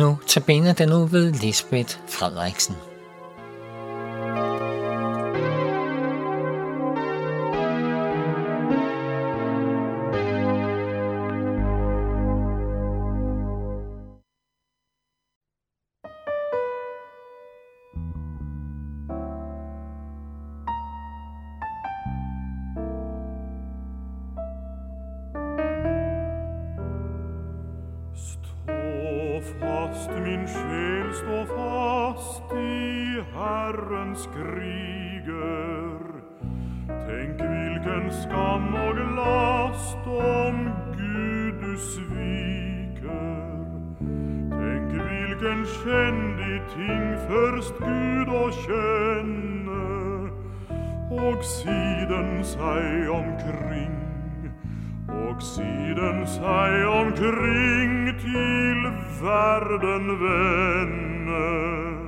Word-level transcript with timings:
Nu 0.00 0.18
tabiner 0.26 0.72
den 0.72 0.88
nu 0.88 1.06
ved 1.06 1.32
Lisbeth 1.32 1.96
Frederiksen. 2.08 2.89
Min 30.40 30.48
själ, 30.48 31.14
stå 31.14 31.46
fast 31.56 32.52
i 32.52 33.24
Herrens 33.34 34.28
kriger. 34.34 36.00
Tänk 36.86 37.40
vilken 37.40 38.10
skam 38.22 38.74
och 38.74 39.14
last 39.16 40.06
om 40.06 40.70
Gud 40.96 41.54
du 41.60 41.76
sviker. 41.76 43.30
Tänk 44.50 44.92
vilken 44.92 45.66
kändig 45.84 46.62
ting 46.74 47.16
först 47.28 47.74
Gud 47.78 48.28
och 48.28 48.52
känne 48.52 50.30
och 51.10 51.44
siden 51.44 52.44
sig 52.44 53.08
omkring 53.08 54.09
och 55.28 55.42
siden 55.42 56.26
sig 56.26 56.86
omkring 56.86 58.18
till 58.20 58.82
världen 59.22 60.18
vänner. 60.18 61.99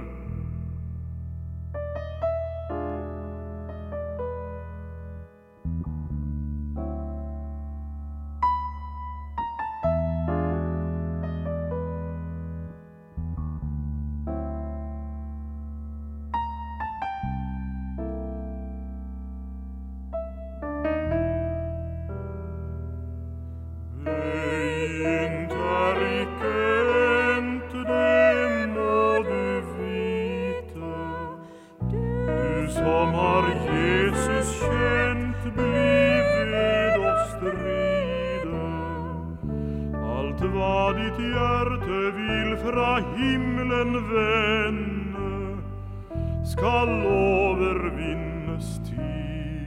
Skal 46.53 46.89
övervinnes 47.07 48.81
til, 48.85 49.67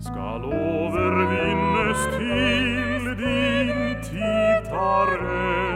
skal 0.00 0.40
övervinnes 0.44 2.00
til, 2.16 3.02
din 3.18 4.02
tid 4.02 4.70
tar 4.70 5.08
änne. 5.18 5.73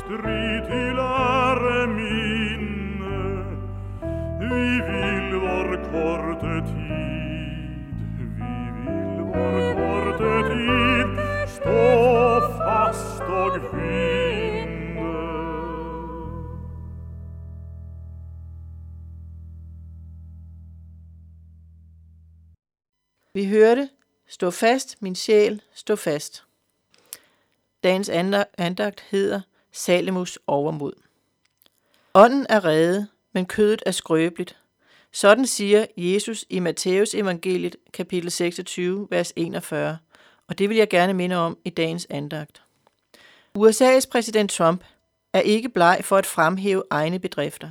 Kamp 0.00 0.10
och 0.10 0.20
strid 0.20 0.96
minne, 1.88 3.44
vi 4.40 4.80
vil 4.88 5.40
vår 5.40 5.76
korte 5.90 6.54
tid, 6.66 7.94
vi 8.18 8.24
vil 8.24 9.22
vår 9.24 9.74
korte 9.74 10.34
tid 10.48 11.10
stå 11.48 12.40
fast 12.58 13.20
och 13.20 13.56
vinna. 13.74 15.10
Vi 23.34 23.44
hørte, 23.44 23.88
stå 24.28 24.50
fast, 24.50 25.02
min 25.02 25.14
sjæl, 25.14 25.60
stå 25.74 25.96
fast. 25.96 26.44
Dagens 27.82 28.08
anda- 28.08 28.44
andagt 28.58 29.00
hedder 29.00 29.40
Salemus 29.72 30.38
overmod. 30.46 30.92
Ånden 32.14 32.46
er 32.48 32.64
reddet, 32.64 33.08
men 33.32 33.46
kødet 33.46 33.82
er 33.86 33.90
skrøbeligt. 33.90 34.56
Sådan 35.12 35.46
siger 35.46 35.86
Jesus 35.96 36.44
i 36.48 36.58
Matteus 36.58 37.14
evangeliet 37.14 37.76
kapitel 37.92 38.30
26, 38.30 39.08
vers 39.10 39.32
41, 39.36 39.98
og 40.48 40.58
det 40.58 40.68
vil 40.68 40.76
jeg 40.76 40.88
gerne 40.88 41.14
minde 41.14 41.36
om 41.36 41.58
i 41.64 41.70
dagens 41.70 42.06
andagt. 42.10 42.62
USA's 43.58 44.10
præsident 44.10 44.50
Trump 44.50 44.84
er 45.32 45.40
ikke 45.40 45.68
bleg 45.68 46.00
for 46.02 46.16
at 46.16 46.26
fremhæve 46.26 46.82
egne 46.90 47.18
bedrifter. 47.18 47.70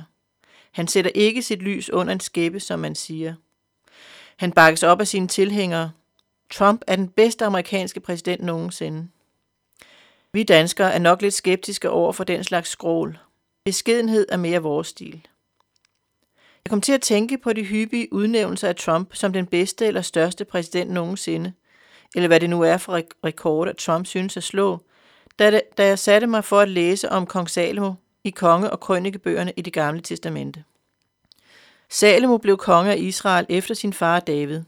Han 0.72 0.88
sætter 0.88 1.10
ikke 1.14 1.42
sit 1.42 1.58
lys 1.58 1.90
under 1.90 2.12
en 2.12 2.20
skæppe, 2.20 2.60
som 2.60 2.80
man 2.80 2.94
siger. 2.94 3.34
Han 4.36 4.52
bakkes 4.52 4.82
op 4.82 5.00
af 5.00 5.08
sine 5.08 5.28
tilhængere. 5.28 5.90
Trump 6.50 6.82
er 6.86 6.96
den 6.96 7.08
bedste 7.08 7.44
amerikanske 7.44 8.00
præsident 8.00 8.42
nogensinde. 8.42 9.08
Vi 10.32 10.42
danskere 10.42 10.92
er 10.92 10.98
nok 10.98 11.22
lidt 11.22 11.34
skeptiske 11.34 11.90
over 11.90 12.12
for 12.12 12.24
den 12.24 12.44
slags 12.44 12.70
skrål. 12.70 13.18
Beskedenhed 13.64 14.26
er 14.28 14.36
mere 14.36 14.62
vores 14.62 14.86
stil. 14.86 15.26
Jeg 16.64 16.70
kom 16.70 16.80
til 16.80 16.92
at 16.92 17.00
tænke 17.00 17.38
på 17.38 17.52
de 17.52 17.64
hyppige 17.64 18.12
udnævnelser 18.12 18.68
af 18.68 18.76
Trump 18.76 19.14
som 19.14 19.32
den 19.32 19.46
bedste 19.46 19.86
eller 19.86 20.02
største 20.02 20.44
præsident 20.44 20.90
nogensinde, 20.90 21.52
eller 22.14 22.26
hvad 22.26 22.40
det 22.40 22.50
nu 22.50 22.62
er 22.62 22.76
for 22.76 22.92
rekord, 22.92 23.16
rekorder, 23.24 23.72
Trump 23.72 24.06
synes 24.06 24.36
at 24.36 24.42
slå, 24.42 24.78
da, 25.38 25.50
det, 25.50 25.62
da 25.78 25.86
jeg 25.86 25.98
satte 25.98 26.26
mig 26.26 26.44
for 26.44 26.60
at 26.60 26.68
læse 26.68 27.08
om 27.08 27.26
kong 27.26 27.50
Salomo 27.50 27.94
i 28.24 28.30
konge- 28.30 28.70
og 28.70 28.80
krønikebøgerne 28.80 29.52
i 29.56 29.62
det 29.62 29.72
gamle 29.72 30.00
testamente. 30.00 30.64
Salomo 31.88 32.38
blev 32.38 32.56
konge 32.56 32.92
af 32.92 32.98
Israel 32.98 33.46
efter 33.48 33.74
sin 33.74 33.92
far 33.92 34.20
David. 34.20 34.60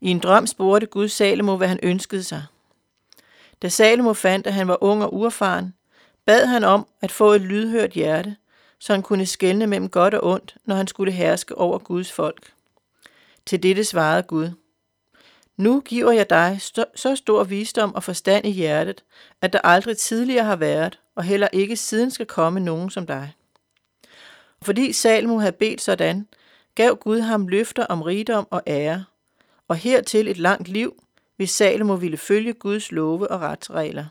I 0.00 0.10
en 0.10 0.18
drøm 0.18 0.46
spurgte 0.46 0.86
Gud 0.86 1.08
Salomo, 1.08 1.56
hvad 1.56 1.68
han 1.68 1.80
ønskede 1.82 2.22
sig. 2.22 2.42
Da 3.62 3.68
Salomo 3.68 4.12
fandt, 4.12 4.46
at 4.46 4.52
han 4.52 4.68
var 4.68 4.78
ung 4.80 5.02
og 5.02 5.14
uerfaren, 5.14 5.74
bad 6.24 6.46
han 6.46 6.64
om 6.64 6.86
at 7.00 7.12
få 7.12 7.32
et 7.32 7.40
lydhørt 7.40 7.90
hjerte, 7.90 8.36
så 8.78 8.92
han 8.92 9.02
kunne 9.02 9.26
skelne 9.26 9.66
mellem 9.66 9.88
godt 9.88 10.14
og 10.14 10.24
ondt, 10.32 10.56
når 10.64 10.74
han 10.74 10.86
skulle 10.86 11.12
herske 11.12 11.58
over 11.58 11.78
Guds 11.78 12.12
folk. 12.12 12.52
Til 13.46 13.62
dette 13.62 13.84
svarede 13.84 14.22
Gud, 14.22 14.50
Nu 15.56 15.80
giver 15.80 16.12
jeg 16.12 16.30
dig 16.30 16.58
så 16.94 17.16
stor 17.16 17.44
visdom 17.44 17.94
og 17.94 18.02
forstand 18.02 18.46
i 18.46 18.50
hjertet, 18.50 19.04
at 19.42 19.52
der 19.52 19.58
aldrig 19.64 19.96
tidligere 19.98 20.44
har 20.44 20.56
været, 20.56 20.98
og 21.14 21.24
heller 21.24 21.48
ikke 21.52 21.76
siden 21.76 22.10
skal 22.10 22.26
komme 22.26 22.60
nogen 22.60 22.90
som 22.90 23.06
dig. 23.06 23.32
Fordi 24.62 24.92
Salmo 24.92 25.38
havde 25.38 25.52
bedt 25.52 25.80
sådan, 25.80 26.28
gav 26.74 26.96
Gud 26.96 27.20
ham 27.20 27.48
løfter 27.48 27.86
om 27.86 28.02
rigdom 28.02 28.46
og 28.50 28.62
ære, 28.66 29.04
og 29.68 29.76
hertil 29.76 30.28
et 30.28 30.38
langt 30.38 30.68
liv, 30.68 31.02
hvis 31.36 31.50
Salomo 31.50 31.94
ville 31.94 32.16
følge 32.16 32.52
Guds 32.52 32.92
love 32.92 33.30
og 33.30 33.40
retsregler. 33.40 34.06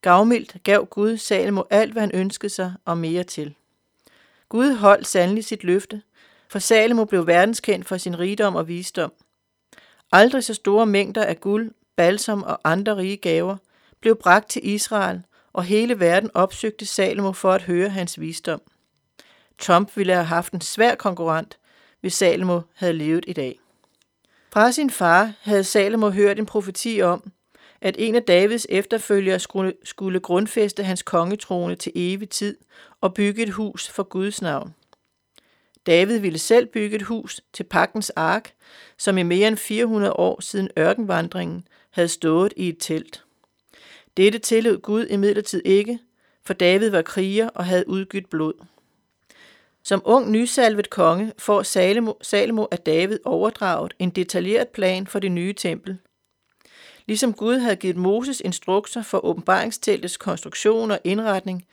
Gavmildt 0.00 0.56
gav 0.64 0.86
Gud 0.86 1.16
Salomo 1.16 1.62
alt, 1.70 1.92
hvad 1.92 2.02
han 2.02 2.14
ønskede 2.14 2.52
sig 2.52 2.74
og 2.84 2.98
mere 2.98 3.24
til. 3.24 3.54
Gud 4.48 4.74
holdt 4.74 5.06
sandelig 5.06 5.44
sit 5.44 5.64
løfte, 5.64 6.02
for 6.48 6.58
Salomo 6.58 7.04
blev 7.04 7.26
verdenskendt 7.26 7.88
for 7.88 7.96
sin 7.96 8.18
rigdom 8.18 8.56
og 8.56 8.68
visdom. 8.68 9.12
Aldrig 10.12 10.44
så 10.44 10.54
store 10.54 10.86
mængder 10.86 11.24
af 11.24 11.40
guld, 11.40 11.72
balsam 11.96 12.42
og 12.42 12.60
andre 12.64 12.96
rige 12.96 13.16
gaver 13.16 13.56
blev 14.00 14.16
bragt 14.16 14.50
til 14.50 14.68
Israel, 14.68 15.22
og 15.52 15.64
hele 15.64 16.00
verden 16.00 16.30
opsøgte 16.34 16.86
Salomo 16.86 17.32
for 17.32 17.52
at 17.52 17.62
høre 17.62 17.88
hans 17.88 18.20
visdom. 18.20 18.62
Trump 19.58 19.96
ville 19.96 20.12
have 20.12 20.24
haft 20.24 20.52
en 20.52 20.60
svær 20.60 20.94
konkurrent, 20.94 21.58
hvis 22.00 22.14
Salomo 22.14 22.60
havde 22.74 22.92
levet 22.92 23.24
i 23.28 23.32
dag. 23.32 23.61
Fra 24.52 24.72
sin 24.72 24.90
far 24.90 25.32
havde 25.40 25.64
Salomo 25.64 26.10
hørt 26.10 26.38
en 26.38 26.46
profeti 26.46 27.00
om, 27.02 27.32
at 27.80 27.96
en 27.98 28.14
af 28.14 28.22
Davids 28.22 28.66
efterfølgere 28.68 29.38
skulle, 29.84 30.20
grundfæste 30.20 30.84
hans 30.84 31.02
kongetrone 31.02 31.74
til 31.74 31.92
evig 31.94 32.30
tid 32.30 32.56
og 33.00 33.14
bygge 33.14 33.42
et 33.42 33.50
hus 33.50 33.88
for 33.88 34.02
Guds 34.02 34.42
navn. 34.42 34.74
David 35.86 36.18
ville 36.18 36.38
selv 36.38 36.66
bygge 36.66 36.96
et 36.96 37.02
hus 37.02 37.40
til 37.52 37.64
pakkens 37.64 38.10
ark, 38.10 38.52
som 38.98 39.18
i 39.18 39.22
mere 39.22 39.48
end 39.48 39.56
400 39.56 40.12
år 40.12 40.40
siden 40.40 40.68
ørkenvandringen 40.78 41.68
havde 41.90 42.08
stået 42.08 42.52
i 42.56 42.68
et 42.68 42.76
telt. 42.80 43.24
Dette 44.16 44.38
tillod 44.38 44.78
Gud 44.78 45.06
imidlertid 45.06 45.62
ikke, 45.64 45.98
for 46.44 46.54
David 46.54 46.90
var 46.90 47.02
kriger 47.02 47.48
og 47.48 47.64
havde 47.64 47.88
udgydt 47.88 48.30
blod. 48.30 48.54
Som 49.84 50.02
ung 50.04 50.30
nysalvet 50.30 50.90
konge 50.90 51.32
får 51.38 51.62
Salomo, 51.62 52.12
Salomo 52.22 52.66
af 52.70 52.78
David 52.78 53.18
overdraget 53.24 53.94
en 53.98 54.10
detaljeret 54.10 54.68
plan 54.68 55.06
for 55.06 55.18
det 55.18 55.32
nye 55.32 55.52
tempel. 55.52 55.98
Ligesom 57.06 57.32
Gud 57.32 57.58
havde 57.58 57.76
givet 57.76 57.96
Moses 57.96 58.42
instrukser 58.44 59.02
for 59.02 59.24
åbenbaringsteltets 59.24 60.16
konstruktion 60.16 60.90
og 60.90 60.98
indretning, 61.04 61.66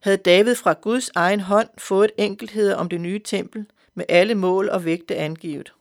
havde 0.00 0.16
David 0.16 0.54
fra 0.54 0.72
Guds 0.72 1.10
egen 1.14 1.40
hånd 1.40 1.68
fået 1.78 2.10
enkeltheder 2.18 2.76
om 2.76 2.88
det 2.88 3.00
nye 3.00 3.18
tempel 3.18 3.66
med 3.94 4.04
alle 4.08 4.34
mål 4.34 4.68
og 4.68 4.84
vægte 4.84 5.16
angivet. 5.16 5.72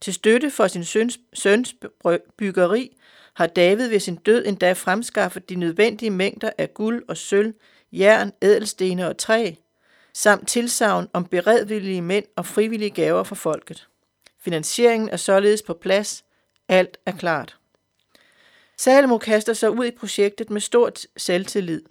Til 0.00 0.14
støtte 0.14 0.50
for 0.50 0.66
sin 0.66 0.84
søns, 0.84 1.18
søns 1.32 1.74
byggeri 2.36 2.96
har 3.34 3.46
David 3.46 3.88
ved 3.88 4.00
sin 4.00 4.16
død 4.16 4.46
endda 4.46 4.72
fremskaffet 4.72 5.48
de 5.48 5.54
nødvendige 5.54 6.10
mængder 6.10 6.50
af 6.58 6.74
guld 6.74 7.04
og 7.08 7.16
sølv, 7.16 7.54
jern, 7.92 8.32
ædelstene 8.42 9.08
og 9.08 9.16
træ, 9.18 9.52
samt 10.14 10.48
tilsavn 10.48 11.08
om 11.12 11.24
beredvillige 11.24 12.02
mænd 12.02 12.24
og 12.36 12.46
frivillige 12.46 12.90
gaver 12.90 13.22
fra 13.22 13.34
folket. 13.34 13.88
Finansieringen 14.40 15.08
er 15.08 15.16
således 15.16 15.62
på 15.62 15.74
plads. 15.74 16.24
Alt 16.68 16.98
er 17.06 17.12
klart. 17.12 17.56
Salomo 18.78 19.18
kaster 19.18 19.52
sig 19.52 19.70
ud 19.70 19.84
i 19.84 19.90
projektet 19.90 20.50
med 20.50 20.60
stort 20.60 21.06
selvtillid. 21.16 21.82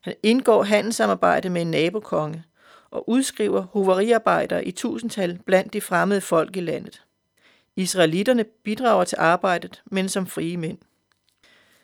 Han 0.00 0.14
indgår 0.22 0.62
handelssamarbejde 0.62 1.50
med 1.50 1.62
en 1.62 1.70
nabokonge 1.70 2.44
og 2.90 3.08
udskriver 3.08 3.62
hoveriarbejdere 3.62 4.64
i 4.64 4.70
tusindtal 4.70 5.38
blandt 5.46 5.72
de 5.72 5.80
fremmede 5.80 6.20
folk 6.20 6.56
i 6.56 6.60
landet. 6.60 7.02
Israelitterne 7.76 8.44
bidrager 8.44 9.04
til 9.04 9.18
arbejdet, 9.20 9.82
men 9.84 10.08
som 10.08 10.26
frie 10.26 10.56
mænd. 10.56 10.78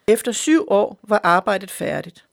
Efter 0.06 0.32
syv 0.32 0.64
år 0.68 0.98
var 1.02 1.20
arbejdet 1.22 1.70
færdigt. 1.70 2.26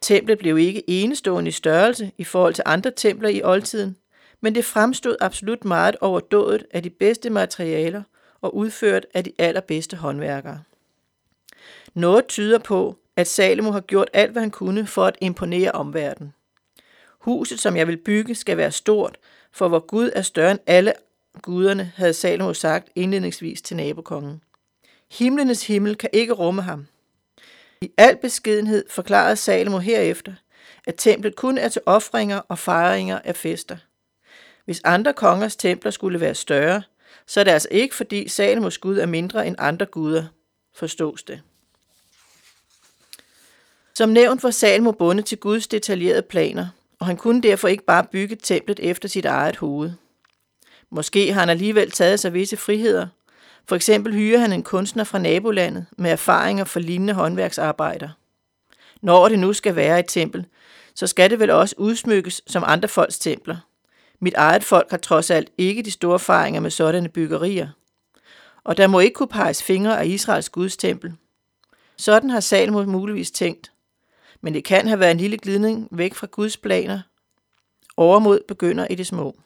Templet 0.00 0.38
blev 0.38 0.58
ikke 0.58 0.90
enestående 0.90 1.48
i 1.48 1.52
størrelse 1.52 2.10
i 2.18 2.24
forhold 2.24 2.54
til 2.54 2.64
andre 2.66 2.90
templer 2.90 3.28
i 3.28 3.42
oldtiden, 3.42 3.96
men 4.40 4.54
det 4.54 4.64
fremstod 4.64 5.16
absolut 5.20 5.64
meget 5.64 5.96
overdået 6.00 6.66
af 6.70 6.82
de 6.82 6.90
bedste 6.90 7.30
materialer 7.30 8.02
og 8.40 8.56
udført 8.56 9.06
af 9.14 9.24
de 9.24 9.32
allerbedste 9.38 9.96
håndværkere. 9.96 10.62
Noget 11.94 12.26
tyder 12.26 12.58
på, 12.58 12.96
at 13.16 13.26
Salomo 13.26 13.70
har 13.70 13.80
gjort 13.80 14.10
alt, 14.12 14.32
hvad 14.32 14.42
han 14.42 14.50
kunne 14.50 14.86
for 14.86 15.04
at 15.04 15.16
imponere 15.20 15.72
omverdenen. 15.72 16.34
Huset, 17.18 17.60
som 17.60 17.76
jeg 17.76 17.88
vil 17.88 17.96
bygge, 17.96 18.34
skal 18.34 18.56
være 18.56 18.72
stort, 18.72 19.18
for 19.52 19.68
hvor 19.68 19.78
Gud 19.78 20.10
er 20.14 20.22
større 20.22 20.50
end 20.50 20.60
alle 20.66 20.92
guderne, 21.42 21.92
havde 21.96 22.12
Salomo 22.12 22.54
sagt 22.54 22.88
indledningsvis 22.94 23.62
til 23.62 23.76
nabokongen. 23.76 24.42
Himlenes 25.10 25.66
himmel 25.66 25.96
kan 25.96 26.10
ikke 26.12 26.32
rumme 26.32 26.62
ham. 26.62 26.86
I 27.86 27.90
al 27.96 28.16
beskedenhed 28.16 28.84
forklarede 28.90 29.36
Salomo 29.36 29.78
herefter, 29.78 30.32
at 30.86 30.94
templet 30.98 31.36
kun 31.36 31.58
er 31.58 31.68
til 31.68 31.82
ofringer 31.86 32.38
og 32.38 32.58
fejringer 32.58 33.20
af 33.24 33.36
fester. 33.36 33.76
Hvis 34.64 34.80
andre 34.84 35.12
kongers 35.12 35.56
templer 35.56 35.90
skulle 35.90 36.20
være 36.20 36.34
større, 36.34 36.82
så 37.26 37.40
er 37.40 37.44
det 37.44 37.50
altså 37.50 37.68
ikke 37.70 37.94
fordi 37.94 38.28
Salomos 38.28 38.78
Gud 38.78 38.98
er 38.98 39.06
mindre 39.06 39.46
end 39.46 39.56
andre 39.58 39.86
guder, 39.86 40.24
forstås 40.74 41.22
det. 41.22 41.42
Som 43.94 44.08
nævnt 44.08 44.42
var 44.42 44.50
Salomo 44.50 44.92
bundet 44.92 45.26
til 45.26 45.38
Guds 45.38 45.66
detaljerede 45.66 46.22
planer, 46.22 46.68
og 46.98 47.06
han 47.06 47.16
kunne 47.16 47.42
derfor 47.42 47.68
ikke 47.68 47.84
bare 47.84 48.06
bygge 48.12 48.36
templet 48.42 48.80
efter 48.80 49.08
sit 49.08 49.24
eget 49.24 49.56
hoved. 49.56 49.92
Måske 50.90 51.32
har 51.32 51.40
han 51.40 51.48
alligevel 51.48 51.90
taget 51.90 52.20
sig 52.20 52.34
visse 52.34 52.56
friheder. 52.56 53.08
For 53.68 53.76
eksempel 53.76 54.14
hyrer 54.14 54.38
han 54.38 54.52
en 54.52 54.62
kunstner 54.62 55.04
fra 55.04 55.18
nabolandet 55.18 55.86
med 55.98 56.10
erfaringer 56.10 56.64
for 56.64 56.80
lignende 56.80 57.14
håndværksarbejder. 57.14 58.08
Når 59.02 59.28
det 59.28 59.38
nu 59.38 59.52
skal 59.52 59.76
være 59.76 59.98
et 59.98 60.06
tempel, 60.08 60.46
så 60.94 61.06
skal 61.06 61.30
det 61.30 61.40
vel 61.40 61.50
også 61.50 61.74
udsmykkes 61.78 62.42
som 62.46 62.64
andre 62.66 62.88
folks 62.88 63.18
templer. 63.18 63.56
Mit 64.20 64.34
eget 64.34 64.64
folk 64.64 64.90
har 64.90 64.96
trods 64.96 65.30
alt 65.30 65.50
ikke 65.58 65.82
de 65.82 65.90
store 65.90 66.14
erfaringer 66.14 66.60
med 66.60 66.70
sådanne 66.70 67.08
byggerier. 67.08 67.68
Og 68.64 68.76
der 68.76 68.86
må 68.86 69.00
ikke 69.00 69.14
kunne 69.14 69.28
peges 69.28 69.62
fingre 69.62 70.00
af 70.00 70.06
Israels 70.06 70.48
gudstempel. 70.48 71.14
Sådan 71.96 72.30
har 72.30 72.40
Salomo 72.40 72.82
muligvis 72.82 73.30
tænkt. 73.30 73.72
Men 74.40 74.54
det 74.54 74.64
kan 74.64 74.88
have 74.88 75.00
været 75.00 75.10
en 75.10 75.18
lille 75.18 75.38
glidning 75.38 75.88
væk 75.90 76.14
fra 76.14 76.26
Guds 76.30 76.56
planer. 76.56 77.00
Overmod 77.96 78.40
begynder 78.48 78.86
i 78.86 78.94
det 78.94 79.06
små. 79.06 79.36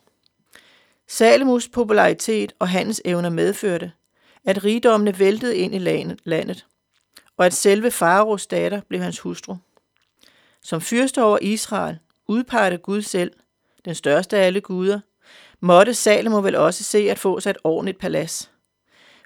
Salomos 1.09 1.69
popularitet 1.69 2.53
og 2.59 2.69
hans 2.69 3.03
evner 3.05 3.31
medførte, 3.31 3.93
at 4.45 4.65
rigdommene 4.65 5.19
væltede 5.19 5.57
ind 5.57 5.75
i 5.75 5.79
landet, 6.25 6.67
og 7.37 7.47
at 7.47 7.53
selve 7.53 7.91
Faraos 7.91 8.47
datter 8.47 8.81
blev 8.89 9.01
hans 9.01 9.19
hustru. 9.19 9.57
Som 10.63 10.81
fyrste 10.81 11.23
over 11.23 11.39
Israel 11.43 11.99
udpegede 12.27 12.79
Gud 12.79 13.03
selv, 13.03 13.33
den 13.85 13.95
største 13.95 14.37
af 14.37 14.47
alle 14.47 14.61
guder, 14.61 15.01
måtte 15.61 15.95
Salomo 15.95 16.39
vel 16.39 16.57
også 16.57 16.85
se 16.85 17.11
at 17.11 17.19
få 17.19 17.41
sig 17.41 17.51
et 17.51 17.59
ordentligt 17.65 17.99
palads. 17.99 18.51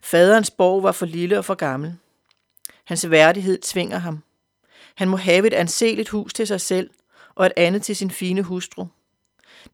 Faderens 0.03 0.51
borg 0.51 0.83
var 0.83 0.93
for 0.93 1.07
lille 1.07 1.39
og 1.39 1.45
for 1.45 1.55
gammel. 1.55 1.97
Hans 2.85 3.11
værdighed 3.11 3.59
tvinger 3.59 3.99
ham. 3.99 4.23
Han 4.95 5.09
må 5.09 5.17
have 5.17 5.47
et 5.47 5.55
anseligt 5.55 6.09
hus 6.09 6.35
til 6.35 6.47
sig 6.47 6.61
selv 6.61 6.91
og 7.35 7.47
et 7.47 7.53
andet 7.57 7.83
til 7.83 7.97
sin 7.97 8.11
fine 8.11 8.43
hustru. 8.43 8.87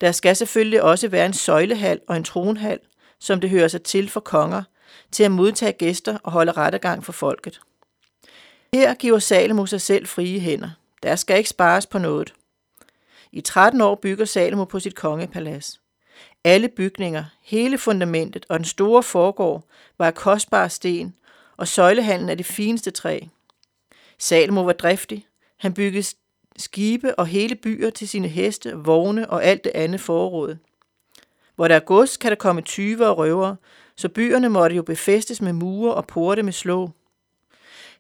Der 0.01 0.13
skal 0.13 0.37
selvfølgelig 0.37 0.83
også 0.83 1.09
være 1.09 1.27
en 1.27 1.33
søjlehal 1.33 2.01
og 2.09 2.17
en 2.17 2.25
tronhal, 2.25 2.79
som 3.19 3.41
det 3.41 3.51
hører 3.51 3.69
sig 3.69 3.83
til 3.83 4.09
for 4.09 4.21
konger, 4.21 4.63
til 5.13 5.23
at 5.25 5.31
modtage 5.31 5.73
gæster 5.73 6.19
og 6.23 6.33
holde 6.33 6.53
rettergang 6.53 7.05
for 7.05 7.13
folket. 7.13 7.61
Her 8.75 8.95
giver 8.95 9.19
Salomo 9.19 9.67
sig 9.67 9.81
selv 9.81 10.07
frie 10.07 10.41
hænder. 10.41 10.71
Der 11.03 11.17
skal 11.17 11.39
ikke 11.39 11.51
spares 11.51 11.87
på 11.87 11.99
noget. 11.99 12.35
I 13.33 13.41
13 13.41 13.81
år 13.81 13.95
bygger 13.95 14.25
Salomo 14.25 14.65
på 14.65 14.81
sit 14.81 14.95
kongepalads. 14.95 15.81
Alle 16.45 16.69
bygninger, 16.69 17.25
hele 17.43 17.79
fundamentet 17.79 18.47
og 18.49 18.59
den 18.59 18.65
store 18.65 19.03
forgård 19.03 19.65
var 19.99 20.07
af 20.07 20.15
kostbare 20.15 20.71
sten, 20.71 21.15
og 21.57 21.69
søjlehallen 21.69 22.29
af 22.29 22.37
det 22.37 22.47
fineste 22.47 22.91
træ. 22.91 23.21
Salomo 24.19 24.65
var 24.65 24.73
driftig. 24.73 25.27
Han 25.57 25.75
byggede 25.75 26.07
skibe 26.57 27.19
og 27.19 27.27
hele 27.27 27.55
byer 27.55 27.91
til 27.91 28.09
sine 28.09 28.29
heste, 28.29 28.73
vogne 28.77 29.31
og 29.31 29.45
alt 29.45 29.65
det 29.65 29.73
andet 29.75 30.01
forråd. 30.01 30.57
Hvor 31.61 31.69
der 31.69 31.75
er 31.75 31.81
gods, 31.81 32.17
kan 32.17 32.31
der 32.31 32.37
komme 32.37 32.61
tyve 32.61 33.07
og 33.07 33.19
røvere, 33.19 33.57
så 33.97 34.09
byerne 34.09 34.49
måtte 34.49 34.77
jo 34.77 34.83
befæstes 34.83 35.43
med 35.43 35.53
mure 35.53 35.95
og 35.95 36.07
porte 36.07 36.43
med 36.43 36.53
slå. 36.53 36.91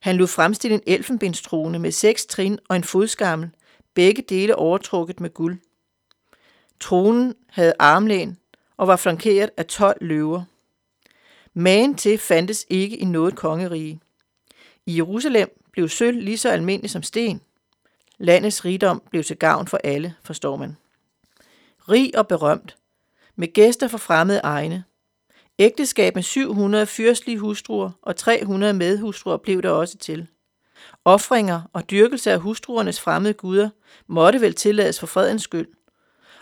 Han 0.00 0.16
lod 0.16 0.26
fremstille 0.26 0.74
en 0.74 0.82
elfenbenstrone 0.86 1.78
med 1.78 1.90
seks 1.90 2.26
trin 2.26 2.58
og 2.68 2.76
en 2.76 2.84
fodskammel, 2.84 3.50
begge 3.94 4.22
dele 4.22 4.56
overtrukket 4.56 5.20
med 5.20 5.34
guld. 5.34 5.58
Tronen 6.80 7.34
havde 7.48 7.72
armlæn 7.78 8.38
og 8.76 8.88
var 8.88 8.96
flankeret 8.96 9.50
af 9.56 9.66
12 9.66 10.04
løver. 10.04 10.42
Magen 11.54 11.94
til 11.94 12.18
fandtes 12.18 12.66
ikke 12.68 12.96
i 12.96 13.04
noget 13.04 13.36
kongerige. 13.36 14.00
I 14.86 14.96
Jerusalem 14.96 15.48
blev 15.72 15.88
sølv 15.88 16.18
lige 16.18 16.38
så 16.38 16.50
almindelig 16.50 16.90
som 16.90 17.02
sten. 17.02 17.40
Landets 18.18 18.64
rigdom 18.64 19.02
blev 19.10 19.24
til 19.24 19.36
gavn 19.36 19.66
for 19.66 19.80
alle, 19.84 20.14
forstår 20.24 20.56
man. 20.56 20.76
Rig 21.88 22.18
og 22.18 22.28
berømt, 22.28 22.76
med 23.40 23.52
gæster 23.52 23.88
fra 23.88 23.98
fremmede 23.98 24.38
egne. 24.38 24.84
Ægteskab 25.58 26.14
med 26.14 26.22
700 26.22 26.86
fyrstlige 26.86 27.38
hustruer 27.38 27.90
og 28.02 28.16
300 28.16 28.74
medhustruer 28.74 29.36
blev 29.36 29.62
der 29.62 29.70
også 29.70 29.98
til. 29.98 30.26
Offringer 31.04 31.62
og 31.72 31.90
dyrkelse 31.90 32.32
af 32.32 32.40
hustruernes 32.40 33.00
fremmede 33.00 33.34
guder 33.34 33.70
måtte 34.06 34.40
vel 34.40 34.54
tillades 34.54 35.00
for 35.00 35.06
fredens 35.06 35.42
skyld, 35.42 35.68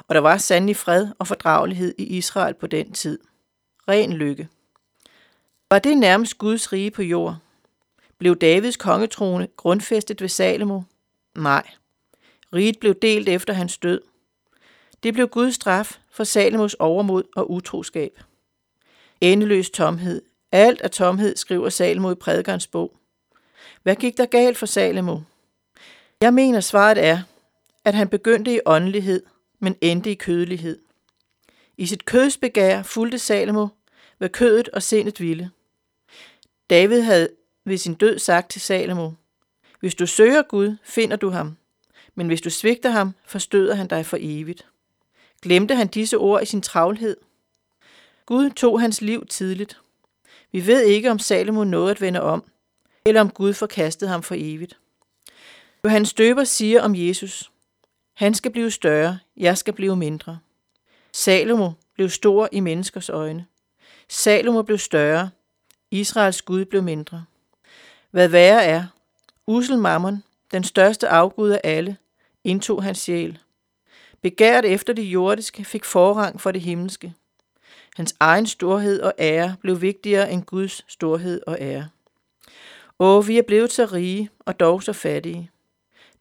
og 0.09 0.14
der 0.14 0.21
var 0.21 0.37
sandelig 0.37 0.76
fred 0.76 1.09
og 1.19 1.26
fordragelighed 1.26 1.95
i 1.99 2.05
Israel 2.05 2.55
på 2.55 2.67
den 2.67 2.93
tid. 2.93 3.19
Ren 3.88 4.12
lykke. 4.12 4.49
Var 5.71 5.78
det 5.78 5.97
nærmest 5.97 6.38
Guds 6.38 6.73
rige 6.73 6.90
på 6.90 7.02
jord? 7.02 7.37
Blev 8.19 8.37
Davids 8.37 8.76
kongetrone 8.76 9.49
grundfæstet 9.57 10.21
ved 10.21 10.28
Salomo? 10.28 10.83
Nej. 11.37 11.71
Riget 12.55 12.78
blev 12.81 12.95
delt 12.95 13.28
efter 13.28 13.52
hans 13.52 13.78
død. 13.78 14.00
Det 15.02 15.14
blev 15.14 15.28
Guds 15.28 15.55
straf 15.55 15.99
for 16.11 16.25
Salomos 16.25 16.75
overmod 16.75 17.23
og 17.37 17.50
utroskab. 17.50 18.21
Endeløs 19.21 19.71
tomhed. 19.71 20.23
Alt 20.52 20.81
er 20.85 20.88
tomhed, 20.88 21.37
skriver 21.37 21.69
Salomo 21.69 22.11
i 22.11 22.14
prædikernes 22.14 22.67
bog. 22.67 22.97
Hvad 23.83 23.97
gik 23.97 24.17
der 24.17 24.26
galt 24.26 24.59
for 24.59 24.67
Salomo? 24.67 25.21
Jeg 26.21 26.35
mener, 26.35 26.61
svaret 26.61 27.05
er, 27.05 27.23
at 27.85 27.95
han 27.95 28.09
begyndte 28.09 28.55
i 28.55 28.61
åndelighed, 28.67 29.23
men 29.59 29.76
endte 29.81 30.11
i 30.11 30.14
kødelighed. 30.14 30.78
I 31.76 31.87
sit 31.87 32.05
kødsbegær 32.05 32.83
fulgte 32.83 33.19
Salomo, 33.19 33.69
hvad 34.19 34.28
kødet 34.28 34.69
og 34.69 34.83
sindet 34.83 35.21
ville. 35.21 35.50
David 36.71 37.00
havde 37.00 37.28
ved 37.64 37.76
sin 37.76 37.95
død 37.95 38.19
sagt 38.19 38.50
til 38.50 38.61
Salomo, 38.61 39.11
Hvis 39.81 39.95
du 39.95 40.07
søger 40.07 40.43
Gud, 40.43 40.76
finder 40.83 41.17
du 41.17 41.31
ham, 41.31 41.57
men 42.14 42.26
hvis 42.26 42.40
du 42.40 42.50
svigter 42.50 42.90
ham, 42.90 43.14
forstøder 43.26 43.75
han 43.75 43.87
dig 43.87 44.07
for 44.07 44.17
evigt. 44.21 44.67
Glemte 45.42 45.75
han 45.75 45.88
disse 45.88 46.16
ord 46.16 46.42
i 46.42 46.47
sin 46.47 46.62
travlhed? 46.62 47.16
Gud 48.26 48.50
tog 48.50 48.80
hans 48.80 49.00
liv 49.00 49.26
tidligt. 49.26 49.80
Vi 50.52 50.66
ved 50.66 50.83
ikke, 50.83 51.11
om 51.11 51.18
Salomo 51.18 51.64
nåede 51.64 51.90
at 51.90 52.00
vende 52.00 52.23
om, 52.23 52.45
eller 53.04 53.21
om 53.21 53.30
Gud 53.30 53.52
forkastede 53.52 54.11
ham 54.11 54.23
for 54.23 54.35
evigt. 54.38 54.78
Johannes 55.85 56.12
Døber 56.12 56.45
siger 56.45 56.83
om 56.83 56.95
Jesus, 56.97 57.50
han 58.14 58.35
skal 58.35 58.50
blive 58.50 58.71
større, 58.71 59.18
jeg 59.37 59.59
skal 59.59 59.75
blive 59.75 59.97
mindre. 59.97 60.38
Salomo 61.12 61.71
blev 61.95 62.09
stor 62.09 62.49
i 62.52 62.61
menneskers 62.61 63.09
øjne. 63.09 63.47
Salomo 64.09 64.62
blev 64.62 64.78
større, 64.78 65.30
Israels 65.90 66.42
Gud 66.42 66.64
blev 66.64 66.83
mindre. 66.83 67.25
Hvad 68.11 68.28
værre 68.28 68.64
er, 68.64 68.87
Usel 69.47 69.78
Mammon, 69.78 70.23
den 70.52 70.64
største 70.64 71.09
afgud 71.09 71.50
af 71.50 71.61
alle, 71.64 71.97
indtog 72.45 72.83
hans 72.83 72.99
sjæl. 72.99 73.38
Begæret 74.22 74.64
efter 74.64 74.92
det 74.92 75.02
jordiske 75.02 75.64
fik 75.64 75.84
forrang 75.84 76.40
for 76.40 76.50
det 76.50 76.60
himmelske. 76.60 77.14
Hans 77.96 78.16
egen 78.20 78.46
storhed 78.46 79.00
og 79.00 79.12
ære 79.18 79.56
blev 79.60 79.80
vigtigere 79.80 80.32
end 80.32 80.42
Guds 80.42 80.84
storhed 80.88 81.40
og 81.46 81.56
ære. 81.60 81.88
Åh, 82.98 83.28
vi 83.28 83.38
er 83.38 83.42
blevet 83.42 83.72
så 83.72 83.84
rige 83.84 84.30
og 84.40 84.60
dog 84.60 84.82
så 84.82 84.92
fattige. 84.92 85.50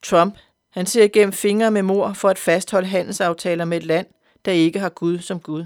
Trump, 0.02 0.38
han 0.70 0.86
ser 0.86 1.04
igennem 1.04 1.32
fingre 1.32 1.70
med 1.70 1.82
mor 1.82 2.12
for 2.12 2.28
at 2.28 2.38
fastholde 2.38 2.88
handelsaftaler 2.88 3.64
med 3.64 3.76
et 3.76 3.84
land, 3.84 4.06
der 4.44 4.52
ikke 4.52 4.78
har 4.78 4.88
Gud 4.88 5.18
som 5.18 5.40
Gud. 5.40 5.64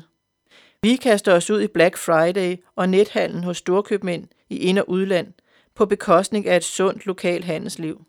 Vi 0.82 0.96
kaster 0.96 1.34
os 1.34 1.50
ud 1.50 1.60
i 1.62 1.66
Black 1.66 1.96
Friday 1.96 2.56
og 2.76 2.88
nethandlen 2.88 3.44
hos 3.44 3.56
storkøbmænd 3.56 4.28
i 4.50 4.56
ind- 4.56 4.78
og 4.78 4.88
udland 4.88 5.32
på 5.74 5.86
bekostning 5.86 6.46
af 6.46 6.56
et 6.56 6.64
sundt 6.64 7.06
lokalt 7.06 7.44
handelsliv. 7.44 8.04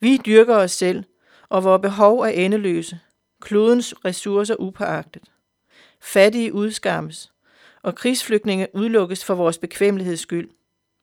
Vi 0.00 0.16
dyrker 0.26 0.56
os 0.56 0.72
selv, 0.72 1.04
og 1.48 1.64
vores 1.64 1.82
behov 1.82 2.20
er 2.20 2.28
endeløse, 2.28 3.00
klodens 3.40 3.94
ressourcer 4.04 4.56
upåagtet. 4.58 5.22
Fattige 6.00 6.54
udskammes, 6.54 7.32
og 7.82 7.94
krigsflygtninge 7.94 8.68
udelukkes 8.74 9.24
for 9.24 9.34
vores 9.34 9.58
bekvemmeligheds 9.58 10.20
skyld. 10.20 10.50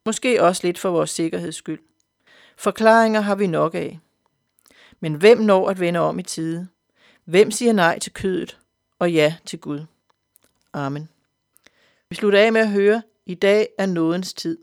Måske 0.05 0.43
også 0.43 0.67
lidt 0.67 0.79
for 0.79 0.89
vores 0.89 1.09
sikkerheds 1.09 1.55
skyld. 1.55 1.79
Forklaringer 2.57 3.21
har 3.21 3.35
vi 3.35 3.47
nok 3.47 3.75
af. 3.75 3.99
Men 4.99 5.13
hvem 5.13 5.37
når 5.37 5.69
at 5.69 5.79
vende 5.79 5.99
om 5.99 6.19
i 6.19 6.23
tide? 6.23 6.67
Hvem 7.25 7.51
siger 7.51 7.73
nej 7.73 7.99
til 7.99 8.13
kødet 8.13 8.59
og 8.99 9.11
ja 9.11 9.35
til 9.45 9.59
Gud? 9.59 9.85
Amen. 10.73 11.09
Vi 12.09 12.15
slutter 12.15 12.39
af 12.39 12.53
med 12.53 12.61
at 12.61 12.71
høre, 12.71 13.01
i 13.25 13.35
dag 13.35 13.67
er 13.77 13.85
nådens 13.85 14.33
tid. 14.33 14.57